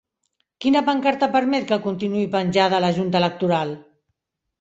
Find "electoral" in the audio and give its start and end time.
3.21-3.75